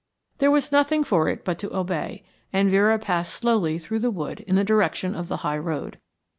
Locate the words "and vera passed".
2.51-3.35